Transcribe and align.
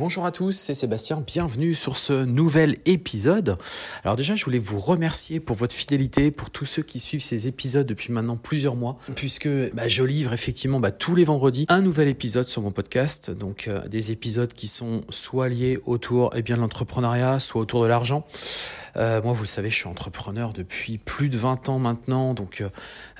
Bonjour 0.00 0.24
à 0.24 0.32
tous, 0.32 0.52
c'est 0.52 0.72
Sébastien, 0.72 1.22
bienvenue 1.26 1.74
sur 1.74 1.98
ce 1.98 2.24
nouvel 2.24 2.78
épisode. 2.86 3.58
Alors 4.02 4.16
déjà, 4.16 4.34
je 4.34 4.42
voulais 4.46 4.58
vous 4.58 4.78
remercier 4.78 5.40
pour 5.40 5.56
votre 5.56 5.74
fidélité, 5.74 6.30
pour 6.30 6.48
tous 6.48 6.64
ceux 6.64 6.82
qui 6.82 7.00
suivent 7.00 7.22
ces 7.22 7.46
épisodes 7.46 7.86
depuis 7.86 8.10
maintenant 8.10 8.38
plusieurs 8.38 8.76
mois, 8.76 8.96
puisque 9.14 9.46
bah, 9.74 9.88
je 9.88 10.02
livre 10.02 10.32
effectivement 10.32 10.80
bah, 10.80 10.90
tous 10.90 11.14
les 11.14 11.24
vendredis 11.24 11.66
un 11.68 11.82
nouvel 11.82 12.08
épisode 12.08 12.48
sur 12.48 12.62
mon 12.62 12.70
podcast, 12.70 13.30
donc 13.30 13.68
euh, 13.68 13.86
des 13.88 14.10
épisodes 14.10 14.54
qui 14.54 14.68
sont 14.68 15.02
soit 15.10 15.50
liés 15.50 15.78
autour 15.84 16.30
eh 16.34 16.40
bien, 16.40 16.56
de 16.56 16.62
l'entrepreneuriat, 16.62 17.38
soit 17.38 17.60
autour 17.60 17.82
de 17.82 17.88
l'argent. 17.88 18.26
Euh, 18.96 19.22
moi, 19.22 19.32
vous 19.32 19.42
le 19.42 19.48
savez, 19.48 19.70
je 19.70 19.76
suis 19.76 19.88
entrepreneur 19.88 20.52
depuis 20.52 20.98
plus 20.98 21.28
de 21.28 21.36
20 21.36 21.68
ans 21.68 21.78
maintenant. 21.78 22.34
Donc, 22.34 22.60
euh, 22.60 22.68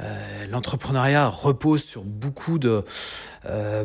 euh, 0.00 0.46
l'entrepreneuriat 0.50 1.28
repose 1.28 1.84
sur 1.84 2.02
beaucoup 2.02 2.58
de, 2.58 2.84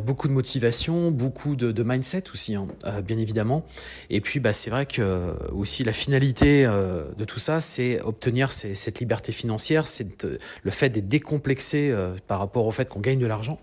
beaucoup 0.04 0.28
de 0.28 0.32
motivation, 0.32 1.10
beaucoup 1.10 1.56
de, 1.56 1.82
mindset 1.82 2.24
aussi, 2.32 2.54
hein, 2.54 2.66
bien 3.02 3.18
évidemment. 3.18 3.64
Et 4.10 4.20
puis, 4.20 4.40
bah, 4.40 4.52
c'est 4.52 4.70
vrai 4.70 4.86
que 4.86 5.34
aussi 5.52 5.84
la 5.84 5.92
finalité 5.92 6.64
de 6.64 7.24
tout 7.24 7.38
ça, 7.38 7.60
c'est 7.60 8.00
obtenir 8.02 8.52
cette 8.52 9.00
liberté 9.00 9.32
financière, 9.32 9.86
c'est 9.86 10.26
le 10.62 10.70
fait 10.70 10.90
d'être 10.90 11.08
décomplexé 11.08 11.94
par 12.26 12.38
rapport 12.38 12.66
au 12.66 12.70
fait 12.70 12.88
qu'on 12.88 13.00
gagne 13.00 13.18
de 13.18 13.26
l'argent. 13.26 13.58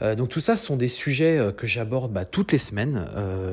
Donc, 0.00 0.28
tout 0.28 0.40
ça 0.40 0.56
sont 0.56 0.76
des 0.76 0.88
sujets 0.88 1.40
que 1.56 1.66
j'aborde 1.66 2.12
bah, 2.12 2.24
toutes 2.24 2.52
les 2.52 2.58
semaines 2.58 3.06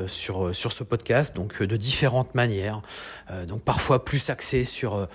sur, 0.08 0.55
sur 0.55 0.72
ce 0.72 0.83
podcast, 0.83 1.35
donc 1.35 1.61
de 1.61 1.77
différentes 1.77 2.35
manières. 2.35 2.81
donc, 3.47 3.61
parfois 3.61 4.03
plus 4.03 4.30
axé 4.30 4.63
sur 4.63 4.95
euh, 4.95 5.05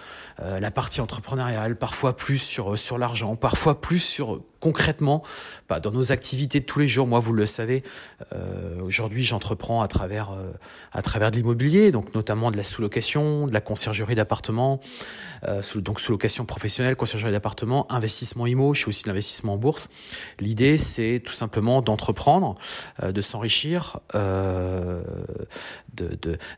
euh, 0.43 0.61
la 0.61 0.70
partie 0.70 1.01
entrepreneuriale, 1.01 1.77
parfois 1.77 2.17
plus 2.17 2.39
sur, 2.39 2.75
euh, 2.75 2.77
sur 2.77 2.98
l'argent, 2.98 3.37
parfois 3.37 3.81
plus 3.81 3.98
sur 3.98 4.41
concrètement 4.61 5.23
bah, 5.69 5.79
dans 5.81 5.91
nos 5.91 6.11
activités 6.11 6.61
de 6.61 6.65
tous 6.65 6.79
les 6.79 6.89
jours. 6.89 7.07
Moi, 7.07 7.20
vous 7.20 7.33
le 7.33 7.47
savez, 7.47 7.85
aujourd'hui, 8.83 9.23
j'entreprends 9.23 9.83
à 9.83 9.89
travers, 9.89 10.31
à 10.91 11.01
travers 11.01 11.31
de 11.31 11.37
l'immobilier, 11.37 11.92
donc 11.92 12.13
notamment 12.13 12.51
de 12.51 12.57
la 12.57 12.65
sous-location, 12.65 13.47
de 13.47 13.53
la 13.53 13.61
conciergerie 13.61 14.17
d'appartements, 14.17 14.81
donc 15.77 16.01
sous-location 16.01 16.45
professionnelle, 16.45 16.97
conciergerie 16.97 17.31
d'appartements, 17.31 17.87
investissement 17.92 18.48
IMO, 18.48 18.75
je 18.75 18.81
suis 18.81 18.89
aussi 18.89 19.05
de 19.05 19.11
l'investissement 19.11 19.55
en 19.55 19.59
bourse. 19.59 19.91
L'idée, 20.41 20.77
c'est 20.77 21.17
tout 21.20 21.33
simplement 21.33 21.83
d'entreprendre, 21.83 22.56
de 23.02 23.20
s'enrichir, 23.20 24.00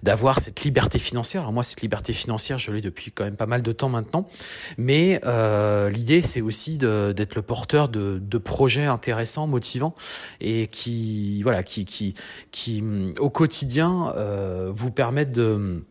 d'avoir 0.02 0.36
de, 0.36 0.40
cette 0.40 0.62
liberté 0.62 0.98
financière. 0.98 1.42
Alors 1.42 1.52
moi, 1.52 1.62
cette 1.62 1.80
liberté 1.80 2.12
financière, 2.12 2.58
je 2.58 2.72
l'ai 2.72 2.80
depuis 2.80 3.10
quand 3.12 3.24
même 3.24 3.36
pas 3.36 3.46
mal 3.46 3.62
de 3.62 3.72
temps 3.72 3.88
maintenant. 3.88 4.28
Mais 4.78 5.20
euh, 5.24 5.90
l'idée, 5.90 6.22
c'est 6.22 6.40
aussi 6.40 6.78
d'être 6.78 7.34
le 7.34 7.42
porteur 7.42 7.88
de, 7.88 8.20
de, 8.20 8.38
projets 8.38 8.86
intéressants, 8.86 9.46
motivants 9.46 9.94
et 10.40 10.66
qui, 10.66 11.42
voilà, 11.42 11.62
qui, 11.62 11.84
qui, 11.84 12.14
qui 12.50 12.82
au 13.18 13.30
quotidien 13.30 14.12
euh, 14.16 14.70
vous 14.74 14.90
permettent 14.90 15.30
de 15.30 15.84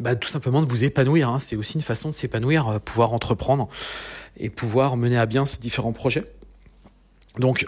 bah, 0.00 0.14
tout 0.14 0.28
simplement 0.28 0.60
de 0.60 0.66
vous 0.66 0.84
épanouir. 0.84 1.28
Hein. 1.28 1.38
C'est 1.38 1.56
aussi 1.56 1.74
une 1.74 1.82
façon 1.82 2.08
de 2.08 2.14
s'épanouir, 2.14 2.68
euh, 2.68 2.78
pouvoir 2.78 3.12
entreprendre 3.12 3.68
et 4.38 4.50
pouvoir 4.50 4.96
mener 4.96 5.16
à 5.16 5.26
bien 5.26 5.46
ces 5.46 5.58
différents 5.58 5.92
projets. 5.92 6.24
Donc, 7.38 7.66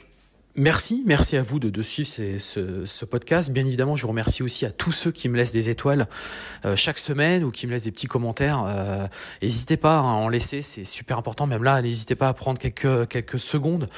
Merci, 0.61 1.05
merci 1.07 1.37
à 1.37 1.43
vous 1.43 1.61
de, 1.61 1.83
suivre 1.83 2.09
ce, 2.09 3.05
podcast. 3.05 3.53
Bien 3.53 3.65
évidemment, 3.65 3.95
je 3.95 4.03
vous 4.03 4.09
remercie 4.09 4.43
aussi 4.43 4.67
à 4.67 4.73
tous 4.73 4.91
ceux 4.91 5.13
qui 5.13 5.29
me 5.29 5.37
laissent 5.37 5.53
des 5.53 5.71
étoiles 5.71 6.09
euh, 6.65 6.75
chaque 6.75 6.99
semaine 6.99 7.45
ou 7.45 7.53
qui 7.53 7.69
me 7.69 7.73
laissent 7.73 7.85
des 7.85 7.93
petits 7.93 8.09
commentaires. 8.09 8.65
Euh, 8.67 9.07
n'hésitez 9.41 9.77
pas 9.77 9.99
à 9.99 10.03
en 10.03 10.29
laisser, 10.29 10.61
c'est 10.63 10.83
super 10.83 11.17
important. 11.17 11.47
Même 11.47 11.63
là, 11.63 11.81
n'hésitez 11.81 12.17
pas 12.17 12.27
à 12.27 12.33
prendre 12.33 12.59
quelques 12.59 13.07
quelques 13.07 13.39
secondes 13.39 13.89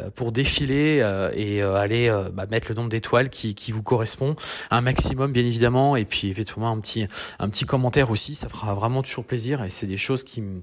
euh, 0.00 0.10
pour 0.10 0.32
défiler 0.32 1.06
et 1.34 1.62
aller 1.62 2.12
bah, 2.32 2.46
mettre 2.50 2.66
le 2.68 2.74
nombre 2.74 2.88
d'étoiles 2.88 3.30
qui, 3.30 3.54
qui 3.54 3.70
vous 3.70 3.84
correspond, 3.84 4.34
un 4.72 4.80
maximum 4.80 5.30
bien 5.30 5.44
évidemment, 5.44 5.94
et 5.94 6.04
puis 6.04 6.30
éventuellement 6.30 6.72
un 6.72 6.80
petit 6.80 7.06
un 7.38 7.48
petit 7.48 7.64
commentaire 7.64 8.10
aussi. 8.10 8.34
Ça 8.34 8.48
fera 8.48 8.74
vraiment 8.74 9.02
toujours 9.02 9.24
plaisir 9.24 9.62
et 9.62 9.70
c'est 9.70 9.86
des 9.86 9.96
choses 9.96 10.24
qui 10.24 10.40
me 10.40 10.62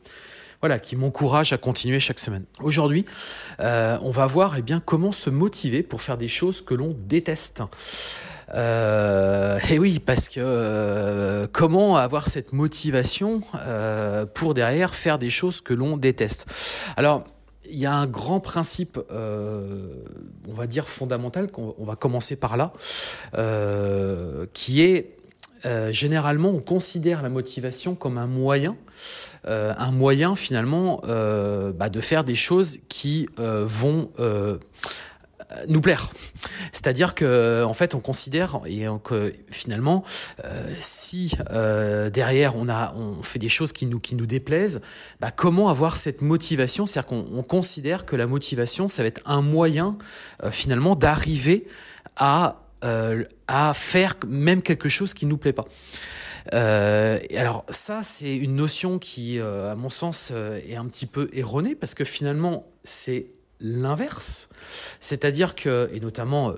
voilà, 0.62 0.80
qui 0.80 0.96
m'encourage 0.96 1.54
à 1.54 1.58
continuer 1.58 2.00
chaque 2.00 2.20
semaine. 2.20 2.46
Aujourd'hui, 2.62 3.06
euh, 3.60 3.98
on 4.02 4.12
va 4.12 4.26
voir 4.26 4.56
eh 4.58 4.62
bien, 4.62 4.82
comment 4.84 5.12
se 5.12 5.30
motiver 5.30 5.84
pour 5.84 6.02
faire 6.02 6.18
des 6.18 6.28
choses 6.28 6.62
que 6.62 6.74
l'on 6.74 6.96
déteste. 6.98 7.62
Euh, 8.54 9.60
et 9.70 9.80
oui, 9.80 10.00
parce 10.00 10.30
que 10.30 10.40
euh, 10.40 11.48
comment 11.52 11.98
avoir 11.98 12.28
cette 12.28 12.54
motivation 12.54 13.42
pour 14.34 14.54
derrière 14.54 14.96
faire 14.96 15.20
des 15.20 15.30
choses 15.30 15.62
que 15.62 15.74
l'on 15.74 15.98
déteste 15.98 16.48
Alors, 16.98 17.24
il 17.68 17.80
y 17.80 17.88
a 17.88 17.94
un 17.94 18.06
grand 18.06 18.40
principe, 18.40 19.00
on 19.10 20.54
va 20.54 20.68
dire 20.68 20.88
fondamental, 20.88 21.50
qu'on 21.50 21.74
va 21.80 21.96
commencer 21.96 22.36
par 22.36 22.58
là, 22.58 22.74
qui 24.54 24.84
est 24.84 25.16
généralement 25.92 26.50
on 26.50 26.60
considère 26.60 27.22
la 27.22 27.30
motivation 27.30 27.96
comme 27.96 28.18
un 28.18 28.28
moyen 28.28 28.76
euh, 29.48 29.74
un 29.78 29.92
moyen 29.92 30.36
finalement 30.36 31.02
euh, 31.08 31.72
bah, 31.72 31.90
de 31.90 32.02
faire 32.02 32.24
des 32.24 32.34
choses 32.34 32.80
qui 32.90 33.30
euh, 33.38 33.64
vont 33.68 34.10
nous 35.70 35.80
plaire. 35.80 36.10
C'est-à-dire 36.74 37.14
que 37.14 37.64
en 37.64 37.74
fait 37.74 37.94
on 37.94 38.00
considère 38.00 38.62
et 38.66 38.88
que 39.04 39.34
finalement 39.52 40.04
si 40.80 41.38
derrière 42.12 42.58
on 42.58 42.68
a 42.68 42.94
on 42.96 43.22
fait 43.22 43.40
des 43.40 43.48
choses 43.48 43.72
qui 43.72 43.86
nous 43.86 44.00
qui 44.00 44.16
nous 44.16 44.26
déplaisent, 44.26 44.82
bah, 45.22 45.32
comment 45.32 45.70
avoir 45.70 45.98
cette 45.98 46.22
motivation? 46.22 46.86
C'est-à-dire 46.86 47.08
qu'on 47.08 47.44
considère 47.44 48.06
que 48.06 48.16
la 48.16 48.28
motivation 48.28 48.90
ça 48.90 49.04
va 49.04 49.08
être 49.08 49.22
un 49.26 49.42
moyen 49.42 49.98
finalement 50.50 50.96
d'arriver 50.96 51.68
à 52.18 52.65
à 53.48 53.74
faire 53.74 54.16
même 54.28 54.62
quelque 54.62 54.90
chose 54.90 55.14
qui 55.14 55.26
nous 55.26 55.38
plaît 55.38 55.54
pas. 55.54 55.66
Euh, 56.54 57.20
alors 57.36 57.66
ça, 57.70 58.04
c'est 58.04 58.36
une 58.36 58.56
notion 58.56 59.00
qui, 59.00 59.40
euh, 59.40 59.72
à 59.72 59.76
mon 59.76 59.90
sens, 59.90 60.32
euh, 60.32 60.60
est 60.68 60.76
un 60.76 60.86
petit 60.86 61.06
peu 61.06 61.30
erronée 61.34 61.76
parce 61.76 61.96
que 61.96 62.04
finalement, 62.04 62.68
c'est 62.84 63.28
l'inverse. 63.66 64.50
C'est-à-dire 65.00 65.56
que, 65.56 65.90
et 65.94 66.00
notamment 66.00 66.54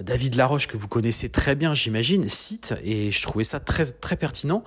David 0.00 0.34
Laroche, 0.36 0.66
que 0.66 0.76
vous 0.76 0.88
connaissez 0.88 1.28
très 1.28 1.54
bien, 1.54 1.74
j'imagine, 1.74 2.28
cite, 2.28 2.74
et 2.84 3.10
je 3.10 3.22
trouvais 3.22 3.44
ça 3.44 3.60
très, 3.60 3.84
très 3.84 4.16
pertinent, 4.16 4.62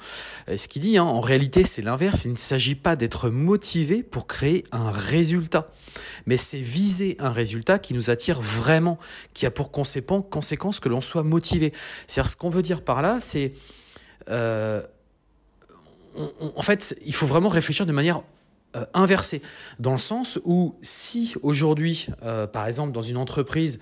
ce 0.55 0.67
qu'il 0.67 0.81
dit, 0.81 0.97
hein, 0.97 1.03
en 1.03 1.21
réalité, 1.21 1.63
c'est 1.63 1.81
l'inverse. 1.81 2.25
Il 2.25 2.33
ne 2.33 2.37
s'agit 2.37 2.75
pas 2.75 2.95
d'être 2.95 3.29
motivé 3.29 4.03
pour 4.03 4.27
créer 4.27 4.65
un 4.71 4.91
résultat, 4.91 5.71
mais 6.25 6.37
c'est 6.37 6.59
viser 6.59 7.15
un 7.19 7.31
résultat 7.31 7.79
qui 7.79 7.93
nous 7.93 8.09
attire 8.09 8.41
vraiment, 8.41 8.99
qui 9.33 9.45
a 9.45 9.51
pour 9.51 9.71
conséquence 9.71 10.79
que 10.79 10.89
l'on 10.89 11.01
soit 11.01 11.23
motivé. 11.23 11.73
C'est-à-dire, 12.05 12.31
ce 12.31 12.35
qu'on 12.35 12.49
veut 12.49 12.61
dire 12.61 12.83
par 12.83 13.01
là, 13.01 13.19
c'est 13.21 13.53
euh, 14.29 14.81
en 16.55 16.61
fait, 16.61 16.95
il 17.05 17.13
faut 17.13 17.25
vraiment 17.25 17.49
réfléchir 17.49 17.85
de 17.85 17.91
manière 17.91 18.21
euh, 18.75 18.85
inversée, 18.93 19.41
dans 19.79 19.91
le 19.91 19.97
sens 19.97 20.39
où 20.45 20.75
si 20.81 21.35
aujourd'hui, 21.41 22.07
euh, 22.23 22.47
par 22.47 22.67
exemple, 22.67 22.91
dans 22.91 23.01
une 23.01 23.17
entreprise, 23.17 23.79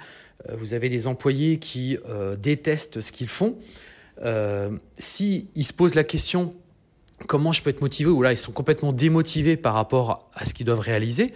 vous 0.57 0.73
avez 0.73 0.89
des 0.89 1.05
employés 1.05 1.59
qui 1.59 1.99
détestent 2.39 2.99
ce 2.99 3.11
qu'ils 3.11 3.27
font, 3.27 3.57
si 4.97 5.47
ils 5.53 5.63
se 5.63 5.71
posent 5.71 5.93
la 5.93 6.03
question 6.03 6.55
comment 7.27 7.51
je 7.51 7.61
peux 7.61 7.69
être 7.69 7.81
motivé, 7.81 8.09
ou 8.09 8.23
là 8.23 8.31
ils 8.31 8.37
sont 8.37 8.51
complètement 8.51 8.91
démotivés 8.91 9.57
par 9.57 9.75
rapport 9.75 10.29
à 10.33 10.45
ce 10.45 10.55
qu'ils 10.55 10.65
doivent 10.65 10.79
réaliser, 10.79 11.33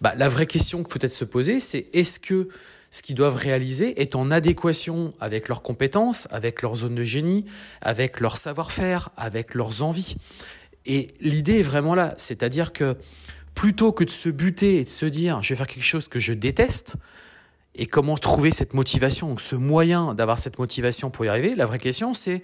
bah, 0.00 0.14
la 0.16 0.28
vraie 0.28 0.46
question 0.46 0.82
qu'il 0.82 0.92
faut 0.92 0.98
peut-être 0.98 1.12
se 1.12 1.24
poser, 1.24 1.60
c'est 1.60 1.86
est-ce 1.92 2.20
que 2.20 2.48
ce 2.90 3.02
qu'ils 3.02 3.16
doivent 3.16 3.36
réaliser 3.36 4.00
est 4.00 4.14
en 4.14 4.30
adéquation 4.30 5.10
avec 5.20 5.48
leurs 5.48 5.62
compétences, 5.62 6.26
avec 6.30 6.62
leur 6.62 6.76
zone 6.76 6.94
de 6.94 7.04
génie, 7.04 7.44
avec 7.82 8.20
leur 8.20 8.36
savoir-faire, 8.36 9.10
avec 9.16 9.54
leurs 9.54 9.82
envies? 9.82 10.16
Et 10.86 11.14
l'idée 11.20 11.60
est 11.60 11.62
vraiment 11.62 11.94
là, 11.94 12.14
c'est-à-dire 12.16 12.72
que 12.72 12.96
plutôt 13.54 13.92
que 13.92 14.04
de 14.04 14.10
se 14.10 14.28
buter 14.28 14.78
et 14.78 14.84
de 14.84 14.88
se 14.88 15.06
dire 15.06 15.42
je 15.42 15.50
vais 15.50 15.56
faire 15.56 15.66
quelque 15.66 15.84
chose 15.84 16.08
que 16.08 16.18
je 16.18 16.32
déteste, 16.32 16.96
et 17.74 17.86
comment 17.86 18.16
trouver 18.16 18.50
cette 18.50 18.74
motivation, 18.74 19.38
ce 19.38 19.54
moyen 19.54 20.14
d'avoir 20.14 20.38
cette 20.38 20.58
motivation 20.58 21.10
pour 21.10 21.24
y 21.24 21.28
arriver, 21.28 21.54
la 21.54 21.64
vraie 21.64 21.78
question 21.78 22.12
c'est 22.12 22.42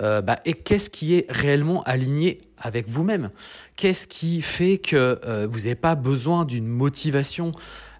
euh, 0.00 0.22
bah, 0.22 0.40
et 0.44 0.54
qu'est-ce 0.54 0.88
qui 0.88 1.14
est 1.14 1.26
réellement 1.28 1.82
aligné 1.82 2.38
avec 2.56 2.88
vous-même? 2.88 3.30
Qu'est-ce 3.76 4.06
qui 4.06 4.40
fait 4.40 4.78
que 4.78 5.20
euh, 5.24 5.46
vous 5.50 5.60
n'avez 5.60 5.74
pas 5.74 5.94
besoin 5.94 6.44
d'une 6.44 6.66
motivation 6.66 7.52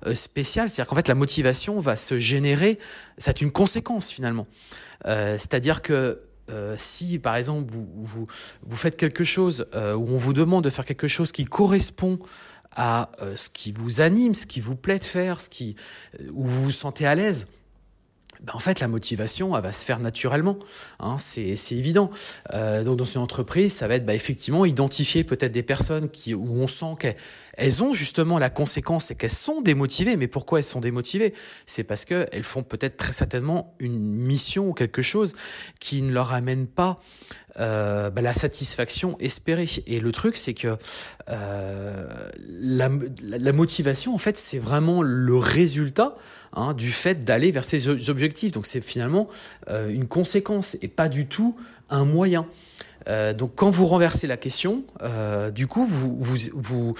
euh, 0.06 0.14
spéciale? 0.14 0.70
C'est-à-dire 0.70 0.88
qu'en 0.88 0.96
fait, 0.96 1.08
la 1.08 1.14
motivation 1.14 1.78
va 1.78 1.96
se 1.96 2.18
générer, 2.18 2.78
c'est 3.18 3.40
une 3.42 3.52
conséquence 3.52 4.10
finalement. 4.10 4.46
C'est-à-dire 5.04 5.80
que 5.80 6.20
si, 6.76 7.18
par 7.18 7.36
exemple, 7.36 7.70
vous, 7.72 8.26
vous, 8.62 8.76
faites 8.76 8.96
quelque 8.96 9.24
chose 9.24 9.66
où 9.74 9.76
on 9.76 10.16
vous 10.16 10.32
demande 10.32 10.64
de 10.64 10.70
faire 10.70 10.84
quelque 10.84 11.08
chose 11.08 11.32
qui 11.32 11.44
correspond 11.44 12.18
à 12.72 13.10
ce 13.36 13.48
qui 13.48 13.72
vous 13.72 14.00
anime, 14.00 14.34
ce 14.34 14.46
qui 14.46 14.60
vous 14.60 14.76
plaît 14.76 14.98
de 14.98 15.04
faire, 15.04 15.40
ce 15.40 15.48
qui, 15.48 15.76
où 16.32 16.44
vous 16.44 16.64
vous 16.64 16.70
sentez 16.70 17.06
à 17.06 17.14
l'aise, 17.14 17.46
ben, 18.42 18.54
en 18.54 18.58
fait, 18.58 18.80
la 18.80 18.88
motivation, 18.88 19.50
va 19.50 19.72
se 19.72 19.84
faire 19.84 20.00
naturellement. 20.00 20.58
Hein, 20.98 21.16
c'est 21.18 21.54
évident. 21.72 22.10
Euh, 22.54 22.82
donc, 22.84 22.96
dans 22.96 23.04
une 23.04 23.20
entreprise, 23.20 23.72
ça 23.74 23.86
va 23.86 23.96
être 23.96 24.06
bah, 24.06 24.14
effectivement 24.14 24.64
identifier 24.64 25.24
peut-être 25.24 25.52
des 25.52 25.62
personnes 25.62 26.08
qui, 26.08 26.34
où 26.34 26.54
on 26.54 26.66
sent 26.66 26.94
qu'elles 26.98 27.16
ont 27.82 27.92
justement 27.92 28.38
la 28.38 28.50
conséquence 28.50 29.10
et 29.10 29.14
qu'elles 29.14 29.30
sont 29.30 29.60
démotivées. 29.60 30.16
Mais 30.16 30.28
pourquoi 30.28 30.58
elles 30.58 30.64
sont 30.64 30.80
démotivées? 30.80 31.34
C'est 31.66 31.84
parce 31.84 32.04
qu'elles 32.04 32.42
font 32.42 32.62
peut-être 32.62 32.96
très 32.96 33.12
certainement 33.12 33.74
une 33.78 33.98
mission 33.98 34.68
ou 34.68 34.72
quelque 34.72 35.02
chose 35.02 35.34
qui 35.78 36.02
ne 36.02 36.12
leur 36.12 36.32
amène 36.32 36.66
pas 36.66 37.00
euh, 37.58 38.10
bah, 38.10 38.22
la 38.22 38.34
satisfaction 38.34 39.16
espérée. 39.18 39.68
Et 39.86 40.00
le 40.00 40.12
truc, 40.12 40.36
c'est 40.36 40.54
que 40.54 40.76
euh, 41.28 42.30
la, 42.38 43.52
motivation, 43.52 44.14
en 44.14 44.18
fait, 44.18 44.38
c'est 44.38 44.58
vraiment 44.58 45.02
le 45.02 45.36
résultat 45.36 46.16
Hein, 46.52 46.74
du 46.74 46.90
fait 46.90 47.22
d'aller 47.24 47.52
vers 47.52 47.62
ces 47.62 48.10
objectifs. 48.10 48.50
Donc 48.50 48.66
c'est 48.66 48.80
finalement 48.80 49.28
euh, 49.68 49.88
une 49.88 50.08
conséquence 50.08 50.76
et 50.82 50.88
pas 50.88 51.08
du 51.08 51.26
tout 51.26 51.56
un 51.90 52.04
moyen. 52.04 52.46
Donc 53.36 53.56
quand 53.56 53.70
vous 53.70 53.86
renversez 53.86 54.28
la 54.28 54.36
question, 54.36 54.84
du 55.52 55.66
coup 55.66 55.84
vous, 55.84 56.94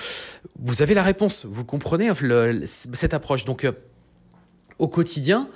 vous, 0.61 0.83
avez 0.83 0.95
la 0.95 1.03
réponse, 1.03 1.47
vous 1.47 1.65
comprenez 1.65 2.11
cette 2.65 3.15
approche. 3.15 3.45
Donc 3.45 3.67
au 4.79 4.89
quotidien, 4.89 5.49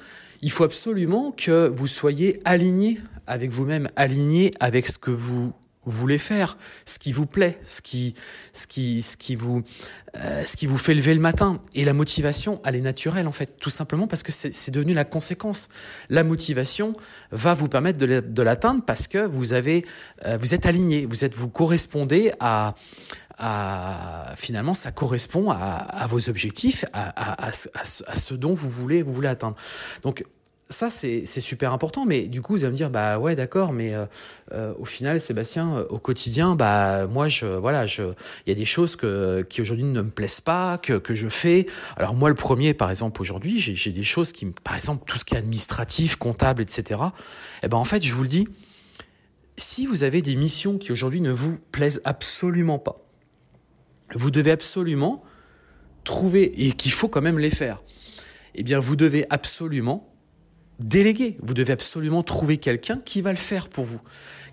il 0.42 0.50
faut 0.50 0.64
absolument 0.64 1.32
que 1.32 1.68
vous 1.68 1.86
soyez 1.86 2.40
aligné 2.44 3.00
avec 3.26 3.50
vous-même, 3.50 3.88
aligné 3.96 4.50
avec 4.60 4.86
ce 4.88 4.98
que 4.98 5.10
vous 5.10 5.52
voulez 5.86 6.18
faire, 6.18 6.56
ce 6.86 6.98
qui 6.98 7.12
vous 7.12 7.26
plaît, 7.26 7.58
ce 7.64 7.82
qui, 7.82 8.14
ce 8.52 8.66
qui, 8.66 9.02
ce 9.02 9.16
qui 9.16 9.34
vous, 9.34 9.62
euh, 10.16 10.44
ce 10.44 10.56
qui 10.56 10.66
vous 10.66 10.78
fait 10.78 10.94
lever 10.94 11.14
le 11.14 11.20
matin. 11.20 11.60
Et 11.74 11.84
la 11.84 11.92
motivation, 11.92 12.60
elle 12.64 12.76
est 12.76 12.80
naturelle 12.80 13.26
en 13.26 13.32
fait, 13.32 13.58
tout 13.58 13.70
simplement 13.70 14.06
parce 14.06 14.22
que 14.22 14.32
c'est 14.32 14.70
devenu 14.70 14.94
la 14.94 15.04
conséquence. 15.04 15.68
La 16.08 16.24
motivation 16.24 16.94
va 17.32 17.54
vous 17.54 17.68
permettre 17.68 17.98
de 17.98 18.42
l'atteindre 18.42 18.82
parce 18.84 19.08
que 19.08 19.18
vous 19.18 19.52
avez, 19.52 19.84
euh, 20.24 20.38
vous 20.38 20.54
êtes 20.54 20.66
aligné, 20.66 21.06
vous 21.06 21.24
êtes, 21.24 21.34
vous 21.34 21.48
correspondez 21.48 22.32
à, 22.40 22.74
à 23.38 24.32
finalement, 24.36 24.74
ça 24.74 24.92
correspond 24.92 25.50
à, 25.50 26.06
vos 26.08 26.28
objectifs, 26.28 26.84
à, 26.92 27.50
ce 27.52 28.34
dont 28.34 28.52
vous 28.52 28.70
voulez, 28.70 29.02
vous 29.02 29.12
voulez 29.12 29.28
atteindre. 29.28 29.56
Donc 30.02 30.24
ça, 30.70 30.90
c'est 30.90 31.26
super 31.26 31.72
important, 31.72 32.04
mais 32.06 32.22
du 32.22 32.40
coup, 32.40 32.54
vous 32.54 32.64
allez 32.64 32.72
me 32.72 32.76
dire, 32.76 32.90
bah 32.90 33.18
ouais, 33.18 33.36
d'accord, 33.36 33.72
mais 33.72 33.94
euh, 33.94 34.06
euh, 34.52 34.72
au 34.78 34.84
final, 34.84 35.20
Sébastien, 35.20 35.76
euh, 35.76 35.86
au 35.90 35.98
quotidien, 35.98 36.56
bah 36.56 37.06
moi, 37.06 37.28
je, 37.28 37.46
voilà, 37.46 37.84
il 37.84 38.12
y 38.48 38.50
a 38.50 38.54
des 38.54 38.64
choses 38.64 38.96
que, 38.96 39.42
qui 39.48 39.60
aujourd'hui 39.60 39.84
ne 39.84 40.02
me 40.02 40.10
plaisent 40.10 40.40
pas, 40.40 40.78
que, 40.78 40.94
que 40.94 41.14
je 41.14 41.28
fais. 41.28 41.66
Alors 41.96 42.14
moi, 42.14 42.28
le 42.30 42.34
premier, 42.34 42.74
par 42.74 42.90
exemple, 42.90 43.20
aujourd'hui, 43.20 43.60
j'ai 43.60 43.92
des 43.92 44.02
choses 44.02 44.32
qui, 44.32 44.46
par 44.46 44.74
exemple, 44.74 45.04
tout 45.06 45.18
ce 45.18 45.24
qui 45.24 45.34
est 45.34 45.38
administratif, 45.38 46.16
comptable, 46.16 46.62
etc. 46.62 47.00
Eh 47.62 47.68
ben 47.68 47.76
en 47.76 47.84
fait, 47.84 48.02
je 48.02 48.14
vous 48.14 48.22
le 48.22 48.28
dis, 48.28 48.48
si 49.56 49.86
vous 49.86 50.02
avez 50.02 50.22
des 50.22 50.34
missions 50.34 50.78
qui 50.78 50.92
aujourd'hui 50.92 51.20
ne 51.20 51.30
vous 51.30 51.58
plaisent 51.72 52.00
absolument 52.04 52.78
pas, 52.78 53.03
vous 54.14 54.30
devez 54.30 54.50
absolument 54.50 55.22
trouver 56.04 56.66
et 56.66 56.72
qu'il 56.72 56.92
faut 56.92 57.08
quand 57.08 57.22
même 57.22 57.38
les 57.38 57.50
faire. 57.50 57.82
Eh 58.54 58.62
bien, 58.62 58.78
vous 58.78 58.96
devez 58.96 59.26
absolument 59.30 60.12
déléguer. 60.78 61.36
Vous 61.42 61.54
devez 61.54 61.72
absolument 61.72 62.22
trouver 62.22 62.58
quelqu'un 62.58 62.98
qui 62.98 63.20
va 63.20 63.30
le 63.30 63.38
faire 63.38 63.68
pour 63.68 63.84
vous. 63.84 64.00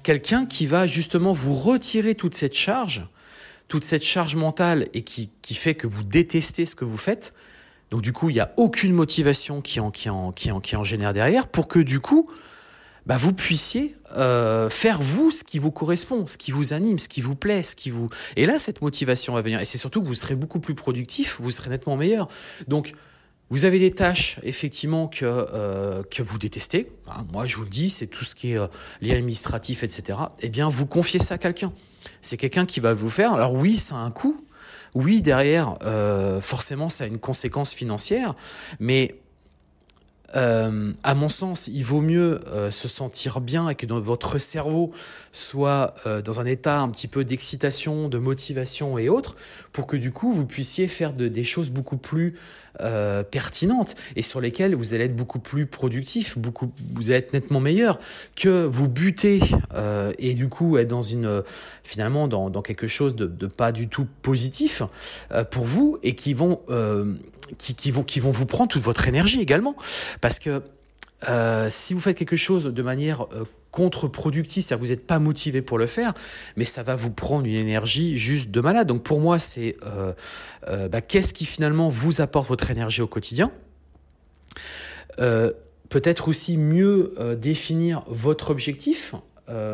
Quelqu'un 0.03 0.45
qui 0.45 0.65
va 0.65 0.87
justement 0.87 1.33
vous 1.33 1.53
retirer 1.53 2.15
toute 2.15 2.33
cette 2.33 2.55
charge, 2.55 3.07
toute 3.67 3.83
cette 3.83 4.03
charge 4.03 4.35
mentale 4.35 4.87
et 4.93 5.03
qui, 5.03 5.29
qui 5.41 5.53
fait 5.53 5.75
que 5.75 5.87
vous 5.87 6.03
détestez 6.03 6.65
ce 6.65 6.75
que 6.75 6.85
vous 6.85 6.97
faites. 6.97 7.33
Donc 7.91 8.01
du 8.01 8.13
coup, 8.13 8.29
il 8.29 8.33
n'y 8.33 8.39
a 8.39 8.53
aucune 8.57 8.93
motivation 8.93 9.61
qui 9.61 9.79
en, 9.79 9.91
qui, 9.91 10.09
en, 10.09 10.31
qui, 10.31 10.51
en, 10.51 10.59
qui 10.61 10.75
en 10.75 10.83
génère 10.83 11.13
derrière 11.13 11.47
pour 11.47 11.67
que 11.67 11.79
du 11.79 11.99
coup, 11.99 12.29
bah, 13.05 13.17
vous 13.17 13.33
puissiez 13.33 13.95
euh, 14.15 14.69
faire 14.69 15.01
vous 15.01 15.31
ce 15.31 15.43
qui 15.43 15.59
vous 15.59 15.71
correspond, 15.71 16.27
ce 16.27 16.37
qui 16.37 16.51
vous 16.51 16.73
anime, 16.73 16.99
ce 16.99 17.09
qui 17.09 17.21
vous 17.21 17.35
plaît, 17.35 17.63
ce 17.63 17.75
qui 17.75 17.89
vous... 17.89 18.07
Et 18.35 18.45
là, 18.45 18.59
cette 18.59 18.81
motivation 18.81 19.33
va 19.33 19.41
venir. 19.41 19.59
Et 19.59 19.65
c'est 19.65 19.77
surtout 19.77 20.01
que 20.01 20.07
vous 20.07 20.13
serez 20.13 20.35
beaucoup 20.35 20.59
plus 20.59 20.75
productif, 20.75 21.37
vous 21.39 21.51
serez 21.51 21.69
nettement 21.69 21.97
meilleur. 21.97 22.27
Donc, 22.67 22.93
vous 23.51 23.65
avez 23.65 23.79
des 23.79 23.91
tâches, 23.91 24.39
effectivement, 24.43 25.09
que, 25.09 25.25
euh, 25.25 26.03
que 26.03 26.23
vous 26.23 26.37
détestez. 26.37 26.89
Hein, 27.07 27.25
moi, 27.33 27.47
je 27.47 27.57
vous 27.57 27.63
le 27.63 27.69
dis, 27.69 27.89
c'est 27.89 28.07
tout 28.07 28.23
ce 28.23 28.33
qui 28.33 28.53
est 28.53 28.57
euh, 28.57 28.67
lié 29.01 29.11
à 29.11 29.15
l'administratif, 29.15 29.83
etc. 29.83 30.17
Eh 30.39 30.47
bien, 30.47 30.69
vous 30.69 30.85
confiez 30.85 31.19
ça 31.19 31.35
à 31.35 31.37
quelqu'un. 31.37 31.73
C'est 32.21 32.37
quelqu'un 32.37 32.65
qui 32.65 32.79
va 32.79 32.93
vous 32.93 33.09
faire. 33.09 33.33
Alors 33.33 33.53
oui, 33.53 33.75
ça 33.77 33.95
a 33.95 33.99
un 33.99 34.11
coût. 34.11 34.45
Oui, 34.95 35.21
derrière, 35.21 35.77
euh, 35.83 36.39
forcément, 36.39 36.87
ça 36.87 37.03
a 37.03 37.07
une 37.07 37.19
conséquence 37.19 37.73
financière. 37.73 38.35
Mais 38.79 39.15
euh, 40.35 40.93
à 41.03 41.15
mon 41.15 41.29
sens, 41.29 41.67
il 41.67 41.83
vaut 41.83 42.01
mieux 42.01 42.41
euh, 42.47 42.71
se 42.71 42.87
sentir 42.87 43.41
bien 43.41 43.69
et 43.69 43.75
que 43.75 43.85
dans 43.85 43.99
votre 43.99 44.37
cerveau 44.37 44.91
soit 45.31 45.95
euh, 46.05 46.21
dans 46.21 46.39
un 46.39 46.45
état 46.45 46.79
un 46.79 46.89
petit 46.89 47.07
peu 47.07 47.23
d'excitation, 47.23 48.07
de 48.07 48.17
motivation 48.17 48.97
et 48.97 49.09
autres, 49.09 49.35
pour 49.71 49.87
que 49.87 49.97
du 49.97 50.11
coup 50.11 50.31
vous 50.31 50.45
puissiez 50.45 50.87
faire 50.87 51.13
de, 51.13 51.27
des 51.27 51.43
choses 51.43 51.69
beaucoup 51.69 51.97
plus 51.97 52.35
pertinentes 53.29 53.95
et 54.15 54.21
sur 54.21 54.39
lesquelles 54.39 54.73
vous 54.75 54.93
allez 54.93 55.03
être 55.03 55.15
beaucoup 55.15 55.39
plus 55.39 55.65
productif, 55.67 56.37
beaucoup, 56.37 56.71
vous 56.95 57.11
allez 57.11 57.19
être 57.19 57.33
nettement 57.33 57.59
meilleur 57.59 57.99
que 58.35 58.63
vous 58.63 58.87
buter 58.87 59.41
et 60.17 60.33
du 60.33 60.47
coup 60.47 60.77
être 60.77 60.87
dans 60.87 61.01
une 61.01 61.43
finalement 61.83 62.29
dans, 62.29 62.49
dans 62.49 62.61
quelque 62.61 62.87
chose 62.87 63.13
de, 63.13 63.27
de, 63.27 63.45
pas 63.45 63.73
du 63.73 63.89
tout 63.89 64.07
positif 64.21 64.83
pour 65.51 65.65
vous 65.65 65.99
et 66.01 66.15
qui 66.15 66.33
vont 66.33 66.61
qui, 67.57 67.91
vont, 67.91 68.03
qui 68.03 68.19
vont 68.19 68.31
vous 68.31 68.45
prendre 68.45 68.69
toute 68.69 68.81
votre 68.81 69.07
énergie 69.07 69.41
également. 69.41 69.75
Parce 70.19 70.39
que 70.39 70.61
euh, 71.29 71.67
si 71.69 71.93
vous 71.93 71.99
faites 71.99 72.17
quelque 72.17 72.35
chose 72.35 72.65
de 72.65 72.81
manière 72.81 73.23
euh, 73.33 73.45
contre-productive, 73.69 74.67
que 74.67 74.75
vous 74.75 74.87
n'êtes 74.87 75.05
pas 75.05 75.19
motivé 75.19 75.61
pour 75.61 75.77
le 75.77 75.85
faire, 75.85 76.13
mais 76.57 76.65
ça 76.65 76.83
va 76.83 76.95
vous 76.95 77.11
prendre 77.11 77.45
une 77.45 77.55
énergie 77.55 78.17
juste 78.17 78.51
de 78.51 78.59
malade. 78.59 78.87
Donc 78.87 79.03
pour 79.03 79.21
moi, 79.21 79.39
c'est 79.39 79.75
euh, 79.85 80.87
bah, 80.89 81.01
qu'est-ce 81.01 81.33
qui 81.33 81.45
finalement 81.45 81.89
vous 81.89 82.21
apporte 82.21 82.49
votre 82.49 82.69
énergie 82.71 83.01
au 83.01 83.07
quotidien? 83.07 83.51
Peut-être 85.89 86.29
aussi 86.29 86.57
mieux 86.57 87.13
définir 87.37 88.03
votre 88.07 88.49
objectif 88.49 89.13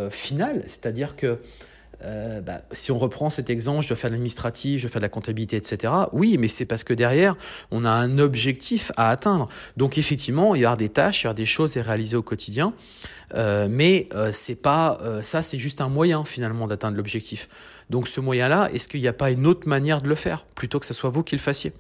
final, 0.10 0.64
c'est-à-dire 0.68 1.16
que 1.16 1.40
euh, 2.04 2.42
bah, 2.42 2.62
si 2.72 2.92
on 2.92 3.00
reprend 3.00 3.30
cet 3.30 3.50
exemple, 3.50 3.82
je 3.84 3.88
dois 3.88 3.98
faire 3.98 4.10
l'administratif, 4.10 4.80
je 4.80 4.88
dois 4.88 4.92
faire 4.92 5.00
de 5.00 5.06
la 5.06 5.10
comptabilité, 5.10 5.58
etc. 5.58 5.94
Oui, 6.12 6.38
mais 6.38 6.48
c'est 6.48 6.66
parce 6.66 6.84
que 6.84 6.94
derrière, 6.94 7.36
on 7.72 7.86
a 7.86 7.90
un 7.90 8.20
objectif 8.20 8.92
à 8.98 9.10
atteindre. 9.10 9.50
Donc 9.78 9.98
effectivement, 9.98 10.56
il 10.56 10.62
y 10.62 10.66
aura 10.66 10.76
des 10.76 10.90
tâches, 10.90 11.22
il 11.22 11.26
y 11.26 11.28
aura 11.28 11.34
des 11.34 11.46
choses 11.46 11.76
à 11.78 11.82
réaliser 11.82 12.16
au 12.16 12.22
quotidien, 12.22 12.74
euh, 13.34 13.68
mais 13.70 14.08
euh, 14.14 14.32
c'est 14.32 14.56
pas 14.56 15.00
ça, 15.22 15.42
c'est 15.42 15.58
juste 15.58 15.82
un 15.82 15.90
moyen 15.90 16.24
finalement 16.24 16.68
d'atteindre 16.68 16.98
l'objectif. 16.98 17.50
Donc 17.90 18.08
ce 18.08 18.20
moyen-là, 18.20 18.70
est-ce 18.74 18.88
qu'il 18.88 19.02
n'y 19.02 19.08
a 19.08 19.14
pas 19.14 19.32
une 19.32 19.48
autre 19.48 19.68
manière 19.68 20.02
de 20.02 20.10
le 20.10 20.16
faire 20.16 20.46
plutôt 20.56 20.80
que 20.80 20.86
ce 20.86 20.94
soit 20.94 21.10
vous 21.10 21.24
qui 21.24 21.36
le 21.36 21.42
fassiez? 21.42 21.74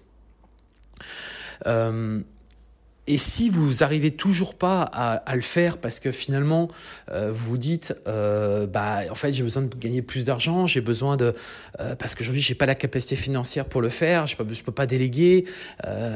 Et 3.07 3.17
si 3.17 3.49
vous 3.49 3.83
arrivez 3.83 4.11
toujours 4.11 4.53
pas 4.53 4.81
à, 4.81 5.35
le 5.35 5.41
faire 5.41 5.77
parce 5.77 5.99
que 5.99 6.11
finalement 6.11 6.69
euh, 7.11 7.31
vous 7.33 7.57
dites 7.57 7.95
euh, 8.07 8.67
bah 8.67 9.01
en 9.09 9.15
fait 9.15 9.31
j'ai 9.31 9.43
besoin 9.43 9.63
de 9.63 9.73
gagner 9.75 10.01
plus 10.01 10.25
d'argent, 10.25 10.67
j'ai 10.67 10.81
besoin 10.81 11.15
de 11.15 11.33
euh, 11.79 11.95
parce 11.95 12.15
qu'aujourd'hui 12.15 12.41
j'ai 12.41 12.55
pas 12.55 12.65
la 12.65 12.75
capacité 12.75 13.15
financière 13.15 13.65
pour 13.65 13.81
le 13.81 13.89
faire, 13.89 14.27
je 14.27 14.35
peux 14.35 14.45
peux 14.45 14.71
pas 14.71 14.85
déléguer. 14.85 15.45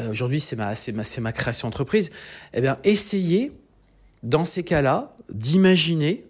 aujourd'hui 0.09 0.39
c'est 0.39 0.55
ma 0.55 0.75
c'est 0.75 1.21
ma 1.21 1.31
création 1.31 1.67
d'entreprise. 1.67 2.11
Eh 2.53 2.61
bien 2.61 2.77
essayez 2.83 3.53
dans 4.23 4.45
ces 4.45 4.63
cas-là 4.63 5.15
d'imaginer 5.31 6.25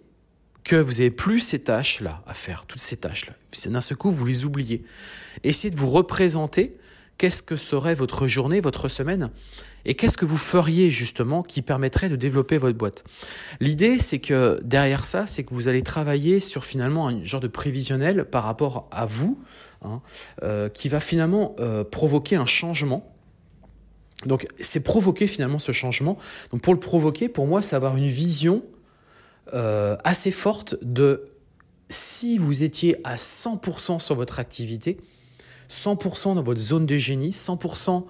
que 0.64 0.76
vous 0.76 1.00
avez 1.00 1.10
plus 1.10 1.40
ces 1.40 1.58
tâches-là 1.58 2.22
à 2.26 2.34
faire, 2.34 2.66
toutes 2.66 2.80
ces 2.80 2.96
tâches-là. 2.96 3.34
D'un 3.70 3.80
seul 3.80 3.96
coup, 3.96 4.10
vous 4.10 4.24
les 4.24 4.44
oubliez. 4.44 4.84
Essayez 5.42 5.70
de 5.70 5.76
vous 5.76 5.88
représenter 5.88 6.76
qu'est-ce 7.22 7.44
que 7.44 7.54
serait 7.54 7.94
votre 7.94 8.26
journée, 8.26 8.60
votre 8.60 8.88
semaine 8.88 9.30
et 9.84 9.94
qu'est-ce 9.94 10.16
que 10.16 10.24
vous 10.24 10.36
feriez 10.36 10.90
justement 10.90 11.44
qui 11.44 11.62
permettrait 11.62 12.08
de 12.08 12.16
développer 12.16 12.58
votre 12.58 12.76
boîte? 12.76 13.04
L'idée, 13.60 14.00
c'est 14.00 14.18
que 14.18 14.58
derrière 14.64 15.04
ça, 15.04 15.28
c'est 15.28 15.44
que 15.44 15.54
vous 15.54 15.68
allez 15.68 15.84
travailler 15.84 16.40
sur 16.40 16.64
finalement 16.64 17.06
un 17.06 17.22
genre 17.22 17.40
de 17.40 17.46
prévisionnel 17.46 18.24
par 18.24 18.42
rapport 18.42 18.88
à 18.90 19.06
vous, 19.06 19.40
hein, 19.82 20.00
euh, 20.42 20.68
qui 20.68 20.88
va 20.88 20.98
finalement 20.98 21.54
euh, 21.60 21.84
provoquer 21.84 22.34
un 22.34 22.44
changement. 22.44 23.14
Donc 24.26 24.48
c'est 24.58 24.82
provoquer 24.82 25.28
finalement 25.28 25.60
ce 25.60 25.70
changement. 25.70 26.18
Donc 26.50 26.60
pour 26.60 26.74
le 26.74 26.80
provoquer, 26.80 27.28
pour 27.28 27.46
moi, 27.46 27.62
c'est 27.62 27.76
avoir 27.76 27.96
une 27.96 28.08
vision 28.08 28.64
assez 29.52 30.30
forte 30.30 30.76
de 30.82 31.26
si 31.88 32.38
vous 32.38 32.62
étiez 32.62 32.96
à 33.04 33.16
100% 33.16 33.98
sur 33.98 34.14
votre 34.14 34.40
activité, 34.40 34.98
100% 35.72 36.34
dans 36.34 36.42
votre 36.42 36.60
zone 36.60 36.86
de 36.86 36.96
génie, 36.96 37.30
100% 37.30 38.04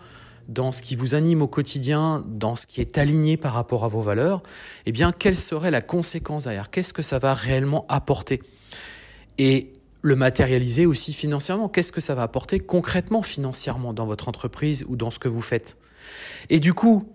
dans 0.49 0.73
ce 0.73 0.83
qui 0.83 0.97
vous 0.97 1.15
anime 1.15 1.43
au 1.43 1.47
quotidien, 1.47 2.25
dans 2.27 2.57
ce 2.57 2.67
qui 2.67 2.81
est 2.81 2.99
aligné 2.99 3.37
par 3.37 3.55
rapport 3.55 3.85
à 3.85 3.89
vos 3.89 4.03
valeurs, 4.03 4.43
eh 4.87 4.93
bien, 4.93 5.13
quelle 5.13 5.39
serait 5.39 5.71
la 5.71 5.81
conséquence 5.81 6.45
derrière? 6.45 6.71
Qu'est-ce 6.71 6.93
que 6.93 7.03
ça 7.03 7.19
va 7.19 7.33
réellement 7.35 7.87
apporter? 7.89 8.43
Et 9.39 9.73
le 10.03 10.17
matérialiser 10.17 10.85
aussi 10.85 11.13
financièrement. 11.13 11.69
Qu'est-ce 11.69 11.93
que 11.93 12.01
ça 12.01 12.17
va 12.17 12.25
apporter 12.25 12.59
concrètement 12.59 13.23
financièrement 13.23 13.93
dans 13.93 14.05
votre 14.05 14.29
entreprise 14.29 14.85
ou 14.89 14.97
dans 14.97 15.13
ce 15.13 15.21
que 15.21 15.29
vous 15.29 15.41
faites? 15.41 15.77
Et 16.51 16.59
du 16.59 16.75
coup, 16.75 17.09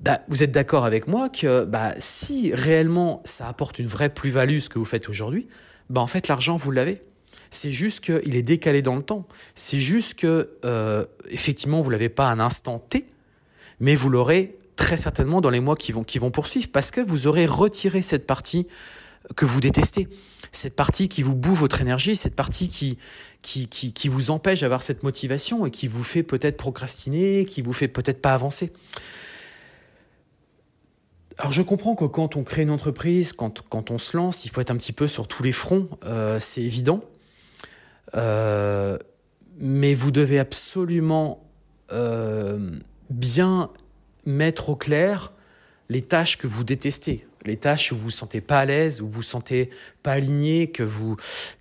bah, 0.00 0.20
vous 0.28 0.44
êtes 0.44 0.52
d'accord 0.52 0.84
avec 0.84 1.08
moi 1.08 1.28
que 1.28 1.64
bah, 1.64 1.94
si 1.98 2.54
réellement 2.54 3.22
ça 3.24 3.48
apporte 3.48 3.80
une 3.80 3.88
vraie 3.88 4.08
plus-value 4.08 4.58
ce 4.58 4.68
que 4.68 4.78
vous 4.78 4.84
faites 4.84 5.08
aujourd'hui, 5.08 5.48
bah, 5.90 6.00
en 6.00 6.06
fait 6.06 6.28
l'argent 6.28 6.56
vous 6.56 6.70
l'avez. 6.70 7.02
C'est 7.50 7.72
juste 7.72 8.00
qu'il 8.00 8.36
est 8.36 8.42
décalé 8.42 8.82
dans 8.82 8.96
le 8.96 9.02
temps. 9.02 9.26
C'est 9.54 9.78
juste 9.78 10.14
que, 10.14 10.50
euh, 10.64 11.04
effectivement, 11.30 11.80
vous 11.80 11.88
ne 11.88 11.92
l'avez 11.92 12.08
pas 12.08 12.28
à 12.28 12.32
un 12.32 12.40
instant 12.40 12.78
T, 12.78 13.06
mais 13.80 13.94
vous 13.94 14.10
l'aurez 14.10 14.56
très 14.76 14.96
certainement 14.96 15.40
dans 15.40 15.50
les 15.50 15.60
mois 15.60 15.76
qui 15.76 15.92
vont, 15.92 16.04
qui 16.04 16.18
vont 16.18 16.30
poursuivre, 16.30 16.68
parce 16.70 16.90
que 16.90 17.00
vous 17.00 17.26
aurez 17.26 17.46
retiré 17.46 18.02
cette 18.02 18.26
partie 18.26 18.66
que 19.34 19.44
vous 19.44 19.60
détestez, 19.60 20.08
cette 20.52 20.76
partie 20.76 21.08
qui 21.08 21.22
vous 21.22 21.34
bouffe 21.34 21.58
votre 21.58 21.80
énergie, 21.80 22.14
cette 22.14 22.36
partie 22.36 22.68
qui, 22.68 22.98
qui, 23.42 23.68
qui, 23.68 23.92
qui 23.92 24.08
vous 24.08 24.30
empêche 24.30 24.60
d'avoir 24.60 24.82
cette 24.82 25.02
motivation 25.02 25.66
et 25.66 25.70
qui 25.70 25.88
vous 25.88 26.04
fait 26.04 26.22
peut-être 26.22 26.56
procrastiner, 26.56 27.44
qui 27.44 27.62
vous 27.62 27.72
fait 27.72 27.88
peut-être 27.88 28.20
pas 28.20 28.34
avancer. 28.34 28.72
Alors 31.38 31.52
je 31.52 31.62
comprends 31.62 31.94
que 31.94 32.04
quand 32.04 32.36
on 32.36 32.44
crée 32.44 32.62
une 32.62 32.70
entreprise, 32.70 33.32
quand, 33.32 33.62
quand 33.68 33.90
on 33.90 33.98
se 33.98 34.16
lance, 34.16 34.44
il 34.44 34.50
faut 34.50 34.60
être 34.60 34.70
un 34.70 34.76
petit 34.76 34.92
peu 34.92 35.08
sur 35.08 35.28
tous 35.28 35.42
les 35.42 35.52
fronts, 35.52 35.88
euh, 36.04 36.38
c'est 36.40 36.62
évident. 36.62 37.02
Euh, 38.14 38.98
mais 39.58 39.94
vous 39.94 40.10
devez 40.10 40.38
absolument 40.38 41.44
euh, 41.92 42.78
bien 43.10 43.70
mettre 44.24 44.68
au 44.68 44.76
clair 44.76 45.32
les 45.88 46.02
tâches 46.02 46.36
que 46.36 46.46
vous 46.46 46.64
détestez, 46.64 47.26
les 47.44 47.56
tâches 47.56 47.92
où 47.92 47.96
vous 47.96 48.04
vous 48.04 48.10
sentez 48.10 48.40
pas 48.40 48.60
à 48.60 48.64
l'aise, 48.64 49.00
où 49.00 49.06
vous 49.06 49.12
vous 49.12 49.22
sentez 49.22 49.70
pas 50.02 50.12
aligné, 50.12 50.70
que 50.70 50.82
vous, 50.82 51.14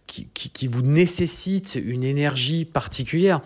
qui, 0.08 0.28
qui, 0.34 0.50
qui 0.50 0.68
vous 0.68 0.82
nécessitent 0.82 1.80
une 1.84 2.04
énergie 2.04 2.66
particulière. 2.66 3.42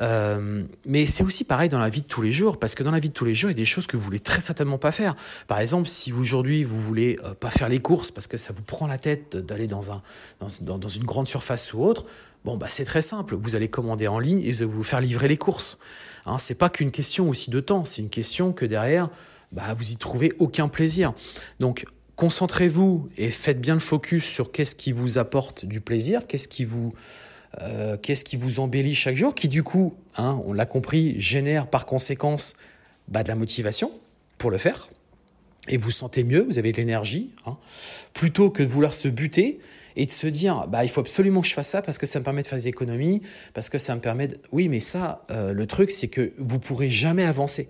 Euh, 0.00 0.64
mais 0.86 1.06
c'est 1.06 1.22
aussi 1.22 1.44
pareil 1.44 1.68
dans 1.68 1.78
la 1.78 1.88
vie 1.88 2.02
de 2.02 2.06
tous 2.06 2.22
les 2.22 2.32
jours, 2.32 2.58
parce 2.58 2.74
que 2.74 2.82
dans 2.82 2.90
la 2.90 2.98
vie 2.98 3.08
de 3.08 3.14
tous 3.14 3.24
les 3.24 3.34
jours, 3.34 3.50
il 3.50 3.54
y 3.54 3.56
a 3.56 3.62
des 3.62 3.64
choses 3.64 3.86
que 3.86 3.96
vous 3.96 4.02
voulez 4.02 4.20
très 4.20 4.40
certainement 4.40 4.78
pas 4.78 4.92
faire. 4.92 5.16
Par 5.46 5.58
exemple, 5.58 5.88
si 5.88 6.12
aujourd'hui 6.12 6.64
vous 6.64 6.80
voulez 6.80 7.18
euh, 7.24 7.34
pas 7.34 7.50
faire 7.50 7.68
les 7.68 7.80
courses 7.80 8.10
parce 8.10 8.26
que 8.26 8.36
ça 8.36 8.52
vous 8.52 8.62
prend 8.62 8.86
la 8.86 8.98
tête 8.98 9.36
d'aller 9.36 9.66
dans, 9.66 9.92
un, 9.92 10.02
dans, 10.40 10.88
une 10.88 11.04
grande 11.04 11.28
surface 11.28 11.72
ou 11.74 11.82
autre, 11.82 12.06
bon 12.44 12.56
bah 12.56 12.66
c'est 12.68 12.84
très 12.84 13.02
simple. 13.02 13.34
Vous 13.34 13.56
allez 13.56 13.68
commander 13.68 14.08
en 14.08 14.18
ligne 14.18 14.42
et 14.42 14.52
vous 14.64 14.82
faire 14.82 15.00
livrer 15.00 15.28
les 15.28 15.36
courses. 15.36 15.78
Hein, 16.26 16.38
c'est 16.38 16.54
pas 16.54 16.70
qu'une 16.70 16.90
question 16.90 17.28
aussi 17.28 17.50
de 17.50 17.60
temps, 17.60 17.84
c'est 17.84 18.02
une 18.02 18.10
question 18.10 18.52
que 18.52 18.64
derrière, 18.64 19.10
bah 19.50 19.74
vous 19.74 19.92
y 19.92 19.96
trouvez 19.96 20.32
aucun 20.38 20.68
plaisir. 20.68 21.12
Donc 21.60 21.84
concentrez-vous 22.16 23.08
et 23.16 23.30
faites 23.30 23.60
bien 23.60 23.74
le 23.74 23.80
focus 23.80 24.24
sur 24.24 24.52
qu'est-ce 24.52 24.76
qui 24.76 24.92
vous 24.92 25.18
apporte 25.18 25.64
du 25.64 25.80
plaisir, 25.80 26.26
qu'est-ce 26.26 26.48
qui 26.48 26.64
vous 26.64 26.92
euh, 27.60 27.96
qu'est-ce 27.96 28.24
qui 28.24 28.36
vous 28.36 28.60
embellit 28.60 28.94
chaque 28.94 29.16
jour, 29.16 29.34
qui 29.34 29.48
du 29.48 29.62
coup, 29.62 29.94
hein, 30.16 30.40
on 30.46 30.52
l'a 30.52 30.66
compris, 30.66 31.20
génère 31.20 31.66
par 31.66 31.86
conséquence 31.86 32.54
bah, 33.08 33.22
de 33.22 33.28
la 33.28 33.34
motivation 33.34 33.92
pour 34.38 34.50
le 34.50 34.58
faire. 34.58 34.88
Et 35.68 35.76
vous 35.76 35.90
sentez 35.90 36.24
mieux, 36.24 36.42
vous 36.42 36.58
avez 36.58 36.72
de 36.72 36.76
l'énergie, 36.78 37.30
hein, 37.46 37.56
plutôt 38.14 38.50
que 38.50 38.62
de 38.62 38.68
vouloir 38.68 38.94
se 38.94 39.08
buter 39.08 39.60
et 39.94 40.06
de 40.06 40.10
se 40.10 40.26
dire 40.26 40.66
bah 40.68 40.84
il 40.84 40.88
faut 40.88 41.02
absolument 41.02 41.42
que 41.42 41.46
je 41.46 41.52
fasse 41.52 41.68
ça 41.68 41.82
parce 41.82 41.98
que 41.98 42.06
ça 42.06 42.18
me 42.18 42.24
permet 42.24 42.42
de 42.42 42.46
faire 42.46 42.58
des 42.58 42.68
économies, 42.68 43.20
parce 43.52 43.68
que 43.68 43.78
ça 43.78 43.94
me 43.94 44.00
permet 44.00 44.28
de... 44.28 44.38
Oui, 44.50 44.68
mais 44.68 44.80
ça, 44.80 45.24
euh, 45.30 45.52
le 45.52 45.66
truc, 45.66 45.90
c'est 45.90 46.08
que 46.08 46.32
vous 46.38 46.58
pourrez 46.58 46.88
jamais 46.88 47.24
avancer. 47.24 47.68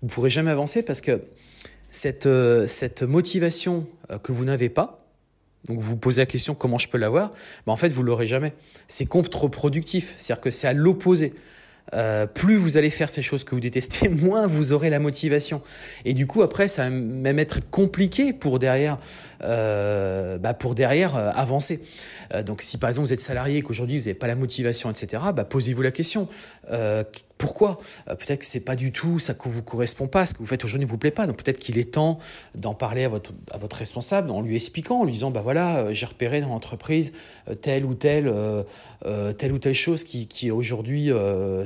Vous 0.00 0.08
pourrez 0.08 0.30
jamais 0.30 0.52
avancer 0.52 0.82
parce 0.82 1.00
que 1.00 1.22
cette, 1.90 2.26
euh, 2.26 2.66
cette 2.68 3.02
motivation 3.02 3.86
que 4.22 4.32
vous 4.32 4.44
n'avez 4.44 4.68
pas, 4.68 5.03
donc 5.68 5.78
vous 5.78 5.90
vous 5.90 5.96
posez 5.96 6.20
la 6.20 6.26
question 6.26 6.54
comment 6.54 6.78
je 6.78 6.88
peux 6.88 6.98
l'avoir? 6.98 7.30
Ben 7.66 7.72
En 7.72 7.76
fait, 7.76 7.88
vous 7.88 8.02
l'aurez 8.02 8.26
jamais. 8.26 8.52
C'est 8.88 9.06
contre-productif, 9.06 10.14
c'est-à-dire 10.16 10.42
que 10.42 10.50
c'est 10.50 10.68
à 10.68 10.72
l'opposé. 10.72 11.32
Euh, 11.92 12.26
plus 12.26 12.56
vous 12.56 12.78
allez 12.78 12.88
faire 12.88 13.10
ces 13.10 13.20
choses 13.20 13.44
que 13.44 13.54
vous 13.54 13.60
détestez, 13.60 14.08
moins 14.10 14.46
vous 14.46 14.72
aurez 14.72 14.90
la 14.90 14.98
motivation. 14.98 15.62
Et 16.04 16.14
du 16.14 16.26
coup, 16.26 16.42
après, 16.42 16.66
ça 16.68 16.84
va 16.84 16.90
même 16.90 17.38
être 17.38 17.60
compliqué 17.70 18.32
pour 18.32 18.58
derrière, 18.58 18.98
euh, 19.42 20.38
bah 20.38 20.54
pour 20.54 20.74
derrière 20.74 21.16
euh, 21.16 21.30
avancer. 21.34 21.80
Donc, 22.46 22.62
si 22.62 22.78
par 22.78 22.88
exemple 22.88 23.06
vous 23.06 23.12
êtes 23.12 23.20
salarié 23.20 23.58
et 23.58 23.62
qu'aujourd'hui 23.62 23.98
vous 23.98 24.04
n'avez 24.04 24.14
pas 24.14 24.26
la 24.26 24.34
motivation, 24.34 24.90
etc., 24.90 25.22
bah, 25.34 25.44
posez-vous 25.44 25.82
la 25.82 25.92
question. 25.92 26.28
Pourquoi? 27.38 27.78
Euh, 28.08 28.14
Peut-être 28.14 28.40
que 28.40 28.44
c'est 28.44 28.60
pas 28.60 28.76
du 28.76 28.92
tout 28.92 29.18
ça 29.18 29.34
que 29.34 29.48
vous 29.48 29.62
correspond 29.62 30.06
pas, 30.06 30.24
ce 30.26 30.34
que 30.34 30.38
vous 30.38 30.46
faites 30.46 30.64
aujourd'hui 30.64 30.86
ne 30.86 30.90
vous 30.90 30.98
plaît 30.98 31.10
pas. 31.10 31.26
Donc 31.26 31.42
peut-être 31.42 31.58
qu'il 31.58 31.78
est 31.78 31.92
temps 31.92 32.18
d'en 32.54 32.74
parler 32.74 33.04
à 33.04 33.08
votre, 33.08 33.32
responsable 33.76 34.30
en 34.30 34.40
lui 34.40 34.54
expliquant, 34.54 35.00
en 35.00 35.04
lui 35.04 35.12
disant 35.12 35.30
bah 35.30 35.40
voilà, 35.42 35.78
euh, 35.78 35.92
j'ai 35.92 36.06
repéré 36.06 36.40
dans 36.40 36.48
l'entreprise 36.48 37.12
euh, 37.48 37.54
telle 37.54 37.84
ou 37.84 37.94
telle 37.94 38.32
telle 39.36 39.52
ou 39.52 39.58
telle 39.58 39.74
chose 39.74 40.04
qui, 40.04 40.50
aujourd'hui 40.50 41.10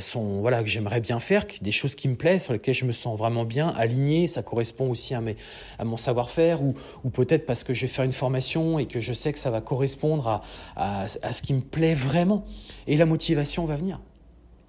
sont 0.00 0.40
voilà 0.40 0.62
que 0.62 0.68
j'aimerais 0.68 1.00
bien 1.00 1.20
faire, 1.20 1.44
des 1.60 1.70
choses 1.70 1.94
qui 1.94 2.08
me 2.08 2.16
plaisent, 2.16 2.42
sur 2.42 2.52
lesquelles 2.52 2.74
je 2.74 2.84
me 2.84 2.92
sens 2.92 3.16
vraiment 3.16 3.44
bien 3.44 3.68
aligné, 3.68 4.26
ça 4.26 4.42
correspond 4.42 4.90
aussi 4.90 5.14
à 5.14 5.20
mes 5.20 5.36
à 5.78 5.84
mon 5.84 5.96
savoir-faire 5.96 6.60
ou, 6.62 6.74
peut-être 7.10 7.46
parce 7.46 7.62
que 7.62 7.74
je 7.74 7.82
vais 7.82 7.88
faire 7.88 8.04
une 8.04 8.12
formation 8.12 8.78
et 8.80 8.86
que 8.86 8.98
je 8.98 9.12
sais 9.12 9.32
que 9.32 9.38
ça 9.38 9.50
va 9.50 9.60
correspondre 9.60 10.42
à, 10.76 11.06
à 11.22 11.32
ce 11.32 11.42
qui 11.42 11.54
me 11.54 11.60
plaît 11.60 11.94
vraiment 11.94 12.44
et 12.88 12.96
la 12.96 13.06
motivation 13.06 13.64
va 13.64 13.76
venir. 13.76 14.00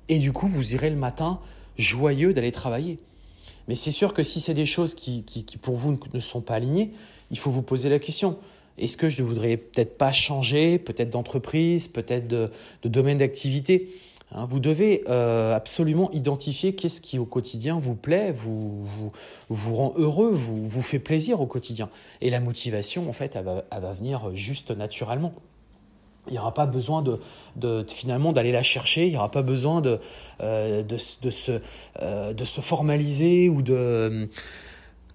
Et 0.09 0.19
du 0.19 0.33
coup, 0.33 0.47
vous 0.47 0.73
irez 0.73 0.89
le 0.89 0.95
matin 0.95 1.39
joyeux 1.77 2.33
d'aller 2.33 2.51
travailler. 2.51 2.99
Mais 3.67 3.75
c'est 3.75 3.91
sûr 3.91 4.13
que 4.13 4.23
si 4.23 4.39
c'est 4.39 4.55
des 4.55 4.65
choses 4.65 4.95
qui, 4.95 5.23
qui, 5.23 5.45
qui, 5.45 5.57
pour 5.57 5.75
vous 5.75 5.97
ne 6.13 6.19
sont 6.19 6.41
pas 6.41 6.55
alignées, 6.55 6.91
il 7.31 7.37
faut 7.37 7.51
vous 7.51 7.61
poser 7.61 7.89
la 7.89 7.99
question. 7.99 8.37
Est-ce 8.79 8.97
que 8.97 9.09
je 9.09 9.21
ne 9.21 9.27
voudrais 9.27 9.57
peut-être 9.57 9.97
pas 9.97 10.11
changer, 10.11 10.79
peut-être 10.79 11.09
d'entreprise, 11.09 11.87
peut-être 11.87 12.27
de, 12.27 12.49
domaine 12.83 13.19
d'activité? 13.19 13.89
Hein, 14.31 14.47
Vous 14.49 14.59
devez 14.59 15.03
euh, 15.09 15.55
absolument 15.55 16.09
identifier 16.11 16.73
qu'est-ce 16.73 17.01
qui 17.01 17.19
au 17.19 17.25
quotidien 17.25 17.77
vous 17.77 17.95
plaît, 17.95 18.31
vous, 18.31 18.83
vous, 18.83 19.11
vous 19.49 19.75
rend 19.75 19.93
heureux, 19.97 20.31
vous, 20.31 20.67
vous 20.67 20.81
fait 20.81 20.99
plaisir 20.99 21.41
au 21.41 21.45
quotidien. 21.45 21.89
Et 22.21 22.29
la 22.29 22.39
motivation, 22.39 23.07
en 23.09 23.13
fait, 23.13 23.35
elle 23.35 23.43
va 23.81 23.91
venir 23.91 24.33
juste 24.33 24.71
naturellement. 24.71 25.33
Il 26.29 26.33
n'y 26.33 26.39
aura 26.39 26.53
pas 26.53 26.65
besoin 26.65 27.03
de, 27.55 27.85
finalement 27.87 28.33
d'aller 28.33 28.51
la 28.51 28.63
chercher, 28.63 29.05
il 29.05 29.11
n'y 29.11 29.17
aura 29.17 29.31
pas 29.31 29.41
besoin 29.41 29.81
de, 29.81 29.99
euh, 30.41 30.83
se, 30.97 31.59
euh, 32.01 32.33
de 32.33 32.45
se 32.45 32.61
formaliser 32.61 33.49
ou 33.49 33.61
de, 33.61 34.29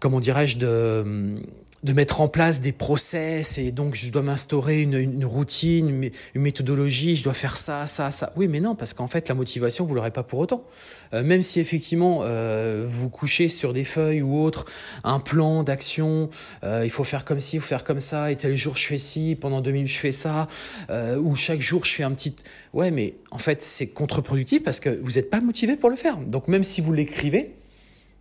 comment 0.01 0.21
dirais-je, 0.21 0.59
de, 0.59 1.37
de 1.85 1.93
mettre 1.93 2.23
en 2.23 2.29
place 2.29 2.63
des 2.63 2.73
process 2.73 3.59
et 3.59 3.71
donc 3.71 3.95
je 3.95 4.11
dois 4.11 4.23
m'instaurer 4.23 4.81
une, 4.81 4.95
une, 4.95 5.25
routine, 5.27 6.11
une 6.35 6.43
méthodologie, 6.43 7.15
je 7.15 7.23
dois 7.23 7.35
faire 7.35 7.59
ça, 7.59 7.85
ça, 7.85 8.11
ça. 8.11 8.33
Oui, 8.37 8.49
mais 8.49 8.61
non, 8.61 8.75
parce 8.75 8.95
qu'en 8.95 9.07
fait, 9.07 9.29
la 9.29 9.35
motivation, 9.35 9.85
vous 9.85 9.95
l'aurez 9.95 10.11
pas 10.11 10.23
pour 10.23 10.39
autant. 10.39 10.65
Euh, 11.13 11.23
même 11.23 11.43
si 11.43 11.61
effectivement, 11.61 12.21
euh, 12.23 12.87
vous 12.89 13.11
couchez 13.11 13.51
sur 13.51 13.75
des 13.75 13.85
feuilles 13.85 14.23
ou 14.23 14.43
autre 14.43 14.65
un 15.05 15.21
plan 15.21 15.63
d'action, 15.63 16.31
euh, 16.65 16.83
il 16.85 16.91
faut 16.91 17.05
faire 17.05 17.27
comme 17.27 17.39
ci, 17.39 17.57
il 17.57 17.61
faut 17.61 17.69
faire 17.69 17.85
comme 17.85 18.01
ça, 18.01 18.33
et 18.33 18.37
tel 18.37 18.57
jour 18.57 18.79
je 18.79 18.87
fais 18.87 18.99
ci, 18.99 19.37
pendant 19.39 19.61
deux 19.61 19.71
minutes 19.71 19.89
je 19.89 19.99
fais 19.99 20.13
ça, 20.13 20.49
ou 20.91 21.37
chaque 21.37 21.61
jour 21.61 21.85
je 21.85 21.93
fais 21.93 22.03
un 22.03 22.13
petit... 22.13 22.35
Ouais, 22.73 22.91
mais 22.91 23.15
en 23.31 23.39
fait, 23.39 23.61
c'est 23.61 23.89
contre-productif 23.89 24.63
parce 24.63 24.81
que 24.81 24.89
vous 25.03 25.13
n'êtes 25.13 25.29
pas 25.29 25.43
motivé 25.43 25.77
pour 25.77 25.91
le 25.91 25.97
faire. 25.97 26.17
Donc 26.17 26.49
même 26.49 26.65
si 26.65 26.81
vous 26.81 26.95
l'écrivez, 26.95 27.55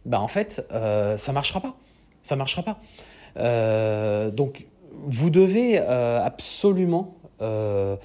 bah 0.06 0.20
en 0.20 0.28
fait, 0.28 0.68
ça 0.70 1.32
marchera 1.32 1.62
pas. 1.62 1.78
Ça 2.24 2.36
marchera 2.36 2.64
pas. 2.64 2.80
Euh, 3.38 4.32
donc, 4.32 4.66
vous 4.92 5.30
devez 5.30 5.80
euh, 5.80 6.22
absolument, 6.24 7.18
euh, 7.42 7.96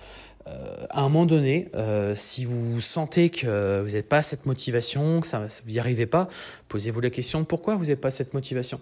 à 0.90 1.00
un 1.00 1.08
moment 1.08 1.26
donné, 1.26 1.70
si 2.14 2.46
vous 2.46 2.80
sentez 2.80 3.28
que 3.28 3.82
vous 3.82 3.90
n'êtes 3.90 4.08
pas 4.08 4.22
cette 4.22 4.46
motivation, 4.46 5.20
que 5.20 5.26
ça, 5.26 5.40
vous 5.64 5.70
n'y 5.70 5.78
arrivez 5.78 6.06
pas, 6.06 6.28
posez-vous 6.68 7.00
la 7.00 7.10
question 7.10 7.40
de 7.40 7.44
pourquoi 7.44 7.76
vous 7.76 7.84
n'avez 7.84 7.96
pas 7.96 8.10
cette 8.10 8.32
motivation? 8.32 8.80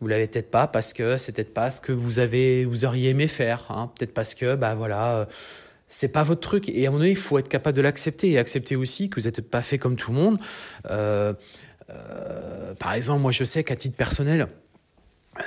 Vous 0.00 0.08
l'avez 0.08 0.26
peut-être 0.26 0.50
pas 0.50 0.66
parce 0.66 0.94
que 0.94 1.18
c'est 1.18 1.32
peut-être 1.32 1.52
pas 1.52 1.70
ce 1.70 1.82
que 1.82 1.92
vous 1.92 2.18
avez, 2.18 2.64
vous 2.64 2.86
auriez 2.86 3.10
aimé 3.10 3.28
faire. 3.28 3.66
Hein. 3.68 3.90
Peut-être 3.94 4.14
parce 4.14 4.34
que, 4.34 4.54
bah 4.54 4.74
voilà, 4.74 5.28
c'est 5.90 6.08
pas 6.08 6.22
votre 6.22 6.40
truc. 6.40 6.70
Et 6.70 6.86
à 6.86 6.88
un 6.88 6.92
moment 6.92 7.00
donné, 7.00 7.10
il 7.10 7.16
faut 7.16 7.38
être 7.38 7.48
capable 7.48 7.76
de 7.76 7.82
l'accepter 7.82 8.30
et 8.30 8.38
accepter 8.38 8.74
aussi 8.74 9.10
que 9.10 9.20
vous 9.20 9.26
n'êtes 9.26 9.42
pas 9.42 9.60
fait 9.60 9.76
comme 9.76 9.96
tout 9.96 10.12
le 10.12 10.16
monde. 10.16 10.38
Par 12.78 12.94
exemple, 12.94 13.20
moi, 13.20 13.32
je 13.32 13.44
sais 13.44 13.64
qu'à 13.64 13.76
titre 13.76 13.96
personnel, 13.96 14.48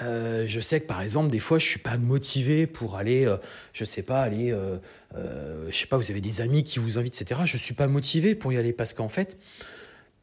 euh, 0.01 0.45
je 0.47 0.59
sais 0.59 0.81
que 0.81 0.87
par 0.87 1.01
exemple, 1.01 1.29
des 1.29 1.39
fois, 1.39 1.59
je 1.59 1.65
suis 1.65 1.79
pas 1.79 1.97
motivé 1.97 2.65
pour 2.65 2.95
aller, 2.95 3.25
euh, 3.25 3.37
je 3.73 3.85
sais 3.85 4.01
pas, 4.01 4.21
aller, 4.21 4.51
euh, 4.51 4.77
je 5.69 5.75
sais 5.75 5.87
pas, 5.87 5.97
vous 5.97 6.11
avez 6.11 6.21
des 6.21 6.41
amis 6.41 6.63
qui 6.63 6.79
vous 6.79 6.97
invitent, 6.97 7.21
etc. 7.21 7.41
Je 7.45 7.57
suis 7.57 7.75
pas 7.75 7.87
motivé 7.87 8.35
pour 8.35 8.51
y 8.51 8.57
aller 8.57 8.73
parce 8.73 8.93
qu'en 8.93 9.09
fait, 9.09 9.37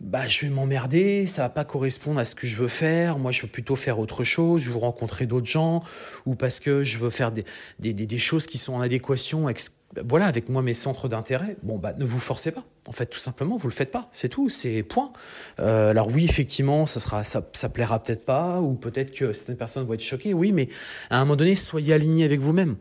bah, 0.02 0.26
je 0.26 0.40
vais 0.40 0.48
m'emmerder, 0.48 1.26
ça 1.26 1.42
va 1.42 1.48
pas 1.48 1.64
correspondre 1.64 2.18
à 2.18 2.24
ce 2.24 2.34
que 2.34 2.46
je 2.48 2.56
veux 2.56 2.68
faire. 2.68 3.18
Moi, 3.18 3.30
je 3.30 3.42
veux 3.42 3.48
plutôt 3.48 3.76
faire 3.76 4.00
autre 4.00 4.24
chose, 4.24 4.60
je 4.60 4.70
veux 4.70 4.78
rencontrer 4.78 5.26
d'autres 5.26 5.46
gens, 5.46 5.84
ou 6.26 6.34
parce 6.34 6.58
que 6.58 6.82
je 6.82 6.98
veux 6.98 7.08
faire 7.08 7.30
des, 7.30 7.44
des, 7.78 7.92
des, 7.94 8.18
choses 8.18 8.48
qui 8.48 8.58
sont 8.58 8.74
en 8.74 8.80
adéquation 8.80 9.46
avec, 9.46 9.60
voilà, 10.04 10.26
avec 10.26 10.48
moi, 10.48 10.60
mes 10.60 10.74
centres 10.74 11.06
d'intérêt. 11.06 11.56
Bon, 11.62 11.78
bah, 11.78 11.94
ne 11.96 12.04
vous 12.04 12.18
forcez 12.18 12.50
pas. 12.50 12.64
En 12.88 12.92
fait, 12.92 13.06
tout 13.06 13.20
simplement, 13.20 13.56
vous 13.56 13.68
le 13.68 13.72
faites 13.72 13.92
pas. 13.92 14.08
C'est 14.10 14.28
tout, 14.28 14.48
c'est 14.48 14.82
point. 14.82 15.12
Euh, 15.60 15.90
alors 15.90 16.08
oui, 16.08 16.24
effectivement, 16.24 16.84
ça 16.84 16.98
sera, 16.98 17.22
ça, 17.22 17.68
plaira 17.68 18.02
peut-être 18.02 18.24
pas, 18.24 18.60
ou 18.60 18.74
peut-être 18.74 19.12
que 19.12 19.32
certaines 19.32 19.56
personnes 19.56 19.86
vont 19.86 19.94
être 19.94 20.02
choquées. 20.02 20.34
Oui, 20.34 20.50
mais 20.50 20.68
à 21.10 21.18
un 21.18 21.20
moment 21.20 21.36
donné, 21.36 21.54
soyez 21.54 21.94
aligné 21.94 22.24
avec 22.24 22.40
vous-même. 22.40 22.76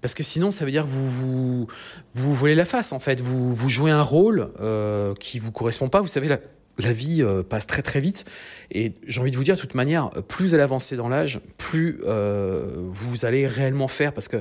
Parce 0.00 0.14
que 0.14 0.22
sinon, 0.22 0.50
ça 0.50 0.64
veut 0.64 0.70
dire 0.70 0.84
que 0.84 0.88
vous 0.88 1.08
vous, 1.08 1.66
vous 2.14 2.34
volez 2.34 2.54
la 2.54 2.64
face, 2.64 2.92
en 2.92 2.98
fait. 2.98 3.20
Vous, 3.20 3.52
vous 3.52 3.68
jouez 3.68 3.90
un 3.90 4.02
rôle 4.02 4.50
euh, 4.60 5.14
qui 5.14 5.38
vous 5.38 5.52
correspond 5.52 5.88
pas. 5.88 6.00
Vous 6.00 6.08
savez, 6.08 6.28
la, 6.28 6.38
la 6.78 6.92
vie 6.92 7.22
euh, 7.22 7.42
passe 7.42 7.66
très 7.66 7.82
très 7.82 8.00
vite. 8.00 8.24
Et 8.70 8.94
j'ai 9.06 9.20
envie 9.20 9.30
de 9.30 9.36
vous 9.36 9.44
dire, 9.44 9.56
de 9.56 9.60
toute 9.60 9.74
manière, 9.74 10.10
plus 10.28 10.54
elle 10.54 10.60
avance 10.60 10.92
dans 10.92 11.08
l'âge, 11.08 11.40
plus 11.56 12.00
euh, 12.06 12.68
vous 12.76 13.24
allez 13.24 13.46
réellement 13.46 13.88
faire. 13.88 14.12
Parce 14.12 14.28
que 14.28 14.38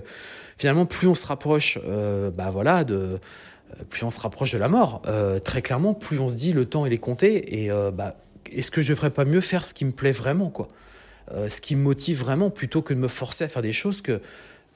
finalement, 0.58 0.86
plus 0.86 1.08
on 1.08 1.16
se 1.16 1.26
rapproche, 1.26 1.80
euh, 1.86 2.30
bah 2.32 2.50
voilà, 2.52 2.84
de 2.84 3.20
plus 3.90 4.06
on 4.06 4.12
se 4.12 4.20
rapproche 4.20 4.54
de 4.54 4.58
la 4.58 4.70
mort. 4.70 5.02
Très 5.44 5.62
clairement, 5.62 5.94
plus 5.94 6.20
on 6.20 6.30
se 6.30 6.36
dit 6.36 6.54
le 6.54 6.66
temps 6.66 6.86
il 6.86 6.94
est 6.94 6.98
compté. 6.98 7.64
Et 7.64 7.70
bah, 7.94 8.16
est-ce 8.50 8.72
que 8.72 8.82
je 8.82 8.92
ne 8.92 8.96
devrais 8.96 9.10
pas 9.10 9.26
mieux 9.26 9.42
faire 9.42 9.66
ce 9.66 9.74
qui 9.74 9.84
me 9.84 9.92
plaît 9.92 10.14
vraiment, 10.14 10.50
quoi? 10.50 10.70
Ce 11.50 11.60
qui 11.60 11.76
me 11.76 11.82
motive 11.82 12.20
vraiment, 12.20 12.50
plutôt 12.50 12.82
que 12.82 12.94
de 12.94 13.00
me 13.00 13.10
forcer 13.10 13.44
à 13.44 13.50
faire 13.50 13.62
des 13.62 13.74
choses 13.74 14.02
que 14.02 14.22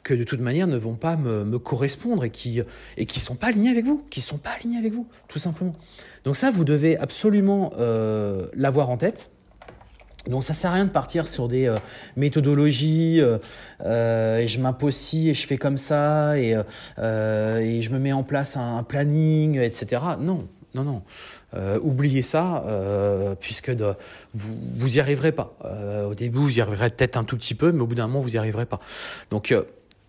que 0.03 0.13
de 0.13 0.23
toute 0.23 0.39
manière 0.39 0.67
ne 0.67 0.77
vont 0.77 0.95
pas 0.95 1.15
me, 1.15 1.43
me 1.43 1.59
correspondre 1.59 2.23
et 2.23 2.29
qui 2.29 2.61
et 2.97 3.05
qui 3.05 3.19
sont 3.19 3.35
pas 3.35 3.47
alignés 3.47 3.69
avec 3.69 3.85
vous, 3.85 4.03
qui 4.09 4.21
sont 4.21 4.37
pas 4.37 4.51
alignés 4.51 4.77
avec 4.77 4.93
vous, 4.93 5.07
tout 5.27 5.39
simplement. 5.39 5.75
Donc 6.23 6.35
ça, 6.35 6.51
vous 6.51 6.63
devez 6.63 6.97
absolument 6.97 7.73
euh, 7.79 8.47
l'avoir 8.53 8.89
en 8.89 8.97
tête. 8.97 9.29
Donc 10.27 10.43
ça 10.43 10.53
sert 10.53 10.69
à 10.69 10.75
rien 10.75 10.85
de 10.85 10.91
partir 10.91 11.27
sur 11.27 11.47
des 11.47 11.65
euh, 11.65 11.75
méthodologies 12.15 13.19
euh, 13.19 14.37
et 14.37 14.47
je 14.47 14.59
m'impose 14.59 15.15
et 15.15 15.33
je 15.33 15.47
fais 15.47 15.57
comme 15.57 15.77
ça 15.77 16.37
et, 16.37 16.51
et 16.51 17.81
je 17.81 17.89
me 17.89 17.97
mets 17.97 18.13
en 18.13 18.23
place 18.23 18.55
un, 18.55 18.83
planning, 18.83 19.59
etc. 19.59 20.01
Non, 20.19 20.47
non, 20.75 20.83
non. 20.83 21.01
Oubliez 21.81 22.21
ça, 22.21 22.63
puisque 23.39 23.71
vous 24.33 24.55
vous 24.77 24.97
y 24.97 24.99
arriverez 24.99 25.31
pas. 25.31 25.57
Au 26.07 26.13
début, 26.13 26.37
vous 26.37 26.59
y 26.59 26.61
arriverez 26.61 26.91
peut-être 26.91 27.17
un 27.17 27.23
tout 27.23 27.35
petit 27.35 27.55
peu, 27.55 27.71
mais 27.71 27.81
au 27.81 27.87
bout 27.87 27.95
d'un 27.95 28.07
moment, 28.07 28.21
vous 28.21 28.35
y 28.35 28.37
arriverez 28.37 28.67
pas. 28.67 28.79
Donc 29.31 29.53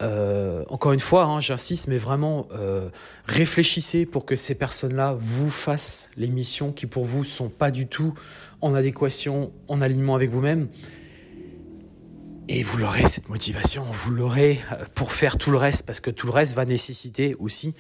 euh, 0.03 0.65
encore 0.69 0.93
une 0.93 1.01
fois, 1.01 1.25
hein, 1.25 1.41
j'insiste, 1.41 1.87
mais 1.87 1.99
vraiment 1.99 2.49
euh, 2.53 2.89
réfléchissez 3.27 4.05
pour 4.05 4.27
que 4.27 4.35
ces 4.35 4.55
personnes-là 4.55 5.17
vous 5.19 5.51
fassent 5.51 6.11
les 6.17 6.29
missions 6.29 6.73
qui 6.73 6.87
pour 6.87 7.05
vous 7.05 7.25
sont 7.25 7.49
pas 7.49 7.71
du 7.71 7.87
tout 7.87 8.15
en 8.61 8.75
adéquation, 8.75 9.53
en 9.69 9.81
alignement 9.81 10.15
avec 10.15 10.31
vous-même. 10.31 10.69
Et 12.49 12.65
vous 12.65 12.79
l'aurez 12.79 13.07
cette 13.07 13.29
motivation, 13.29 13.85
vous 13.91 14.11
l'aurez 14.11 14.61
euh, 14.73 14.85
pour 14.95 15.13
faire 15.13 15.39
tout 15.39 15.53
le 15.53 15.59
reste, 15.59 15.87
parce 15.87 16.01
que 16.01 16.11
tout 16.11 16.27
le 16.27 16.33
reste 16.33 16.55
va 16.55 16.65
nécessiter 16.65 17.37
aussi, 17.39 17.75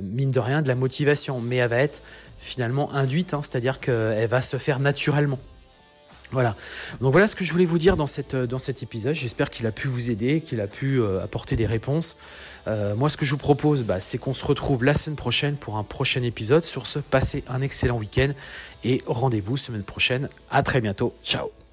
mine 0.00 0.30
de 0.30 0.40
rien, 0.40 0.60
de 0.60 0.68
la 0.68 0.74
motivation, 0.74 1.40
mais 1.40 1.56
elle 1.56 1.70
va 1.70 1.78
être 1.78 2.02
finalement 2.38 2.92
induite, 2.92 3.32
hein, 3.32 3.40
c'est-à-dire 3.40 3.80
qu'elle 3.80 4.28
va 4.28 4.42
se 4.42 4.58
faire 4.58 4.80
naturellement. 4.80 5.38
Voilà. 6.34 6.56
Donc 7.00 7.12
voilà 7.12 7.28
ce 7.28 7.36
que 7.36 7.44
je 7.44 7.52
voulais 7.52 7.64
vous 7.64 7.78
dire 7.78 7.96
dans, 7.96 8.06
cette, 8.06 8.34
dans 8.34 8.58
cet 8.58 8.82
épisode. 8.82 9.14
J'espère 9.14 9.50
qu'il 9.50 9.66
a 9.66 9.72
pu 9.72 9.86
vous 9.88 10.10
aider, 10.10 10.40
qu'il 10.40 10.60
a 10.60 10.66
pu 10.66 11.00
euh, 11.00 11.22
apporter 11.22 11.54
des 11.56 11.64
réponses. 11.64 12.18
Euh, 12.66 12.96
moi, 12.96 13.08
ce 13.08 13.16
que 13.16 13.24
je 13.24 13.30
vous 13.30 13.38
propose, 13.38 13.84
bah, 13.84 14.00
c'est 14.00 14.18
qu'on 14.18 14.34
se 14.34 14.44
retrouve 14.44 14.84
la 14.84 14.94
semaine 14.94 15.16
prochaine 15.16 15.54
pour 15.56 15.76
un 15.76 15.84
prochain 15.84 16.22
épisode. 16.22 16.64
Sur 16.64 16.86
ce, 16.86 16.98
passez 16.98 17.44
un 17.48 17.60
excellent 17.60 17.98
week-end 17.98 18.32
et 18.82 19.02
rendez-vous 19.06 19.56
semaine 19.56 19.84
prochaine. 19.84 20.28
À 20.50 20.62
très 20.62 20.80
bientôt. 20.80 21.14
Ciao 21.22 21.63